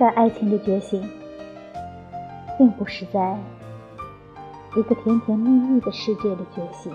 [0.00, 1.06] 但爱情的觉醒，
[2.56, 3.38] 并不是在
[4.74, 6.90] 一个甜甜蜜蜜的世界里觉醒，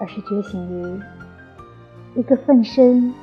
[0.00, 1.00] 而是觉醒于
[2.18, 3.14] 一个奋身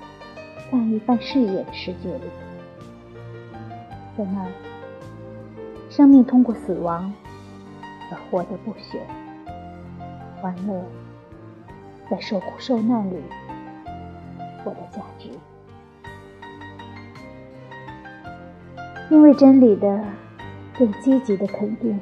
[0.71, 2.23] 干一番事业的世界里。
[4.17, 4.47] 在那儿，
[5.89, 7.11] 生命通过死亡
[8.09, 9.01] 而活得不朽，
[10.41, 10.81] 欢乐
[12.09, 13.21] 在受苦受难里
[14.63, 15.29] 获得价值。
[19.09, 20.03] 因为真理的
[20.77, 21.99] 更积极的肯定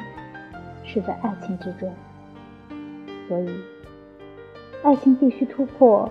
[0.84, 1.93] 是在爱情之中，
[3.27, 3.49] 所以
[4.84, 6.09] 爱情必须突破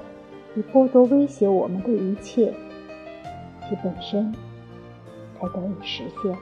[0.54, 2.54] 以剥夺威胁我们的一切，
[3.68, 4.32] 其本身
[5.40, 6.36] 才得以实现。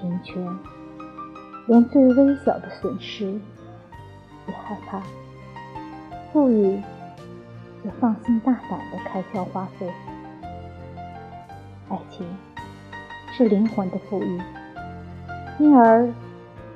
[0.00, 0.58] 贫穷，
[1.66, 3.26] 连最微小的损失
[4.46, 5.00] 也害怕；
[6.32, 6.80] 富裕，
[7.84, 9.90] 也放心大胆的开销花费。
[11.88, 12.26] 爱情
[13.32, 14.40] 是灵魂的富裕，
[15.58, 16.08] 因而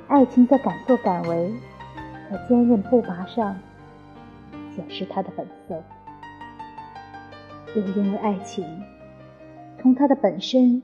[0.07, 1.53] 爱情在敢作敢为
[2.29, 3.57] 和坚韧不拔上
[4.73, 5.83] 显示它的本色。
[7.75, 8.65] 又因为爱情
[9.81, 10.81] 从它的本身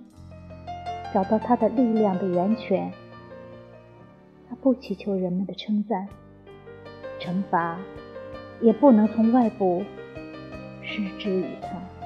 [1.13, 2.91] 找到它的力量的源泉，
[4.49, 6.07] 它不祈求人们的称赞，
[7.19, 7.77] 惩罚
[8.61, 9.83] 也不能从外部
[10.81, 11.96] 施之于它。